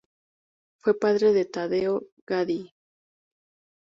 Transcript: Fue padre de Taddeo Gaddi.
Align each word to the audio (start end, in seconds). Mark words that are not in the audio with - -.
Fue 0.79 0.97
padre 0.99 1.31
de 1.31 1.45
Taddeo 1.45 2.07
Gaddi. 2.25 2.73